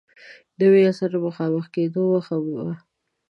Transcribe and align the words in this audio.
نوي 0.59 0.81
عصر 0.91 1.11
مخامخ 1.25 1.65
کېدو 1.73 2.01
مخه 2.13 2.35
و. 2.39 2.45